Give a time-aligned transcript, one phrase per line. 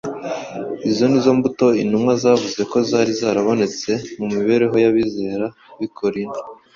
[0.89, 5.45] Izo ni zo mbuto intumwa yavuze ko zari zarabonetse mu mibereho y’abizera
[5.79, 6.39] b’i Korinto.